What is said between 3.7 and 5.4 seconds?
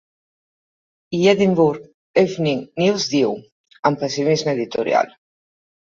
amb pessimisme editorial.